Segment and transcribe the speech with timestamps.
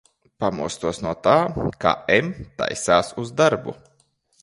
[0.43, 1.35] Pamostos no tā,
[1.85, 3.81] ka M taisās uz darbu.